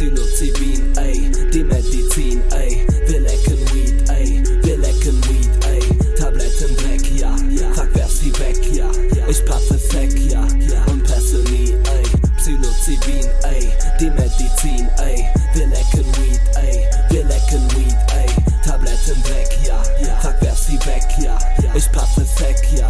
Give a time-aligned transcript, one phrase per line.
[0.00, 5.80] Psilocybin, ey, die Medizin, ey, wir lecken Weed, ey, wir lecken Weed, ey,
[6.16, 7.36] Tabletten weg, ja,
[7.74, 8.90] zack, werf sie weg, ja,
[9.28, 10.40] ich paffe Sack, ja,
[10.86, 12.02] und passe nie, ey,
[12.38, 13.68] Psilocybin, ey,
[14.00, 18.30] die Medizin, ey, wir lecken Weed, ey, wir lecken Weed, ey,
[18.64, 19.82] Tabletten weg, ja,
[20.22, 21.36] zack, werf sie weg, ja,
[21.74, 22.88] ich paffe Sack, ja,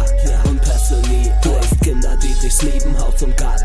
[0.49, 3.60] und passe nie, du hast Kinder, die dich lieben, Haus und Garten,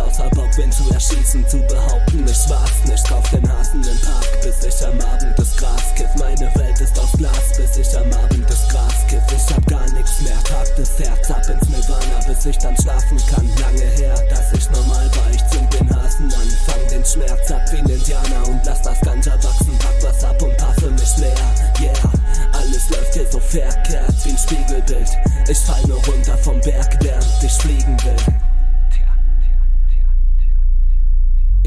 [0.00, 4.40] nix, außer Bockwind zu erschießen, zu behaupten, ich war's nicht, kauf den Hasen im Park,
[4.42, 8.12] bis ich am Abend das Gras kiff, meine Welt ist aus Glas, bis ich am
[8.12, 12.20] Abend das Gras kiff, ich hab gar nix mehr, trag das Herz ab ins Nirvana,
[12.26, 16.32] bis ich dann schlafen kann, lange her, dass ich normal war, ich zünd den Hasen
[16.32, 20.24] an, fang den Schmerz ab wie ein Indianer und lass das Ganja wachsen, pack was
[20.24, 21.34] ab und paffe mich leer,
[21.80, 22.12] yeah,
[22.52, 25.10] alles läuft hier so verkehrt wie ein Spiegelbild,
[25.48, 28.39] ich fall nur runter vom Berg, während ich fliegen will.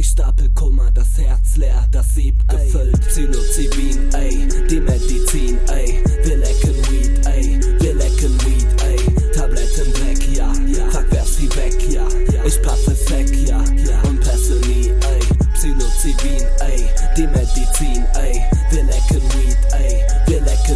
[0.04, 3.00] Ich stapel Kummer, das Herz leer, das Sieb gefüllt.
[3.08, 8.98] Psilocybin, ey, die Medizin, ey, wir lecken Weed, ey, wir lecken Weed, ey,
[9.34, 10.52] Tabletten weg, ja,
[10.92, 12.06] zack, werf sie weg, ja,
[12.46, 13.60] ich paffe Sack, ja,
[14.04, 15.22] und passe nie, ey,
[15.54, 16.84] Psilocybin, ey,
[17.16, 20.73] die Medizin, ey, wir lecken Weed, ey, wir lecken